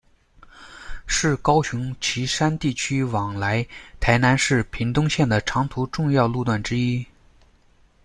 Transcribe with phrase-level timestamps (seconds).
[1.05, 3.67] 是高雄旗山地区往来
[3.99, 7.05] 台南市、屏东县的长途重要路段之一。